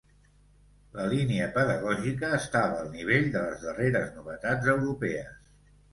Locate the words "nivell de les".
2.97-3.61